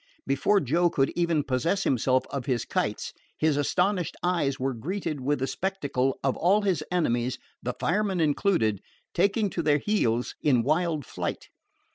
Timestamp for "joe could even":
0.59-1.43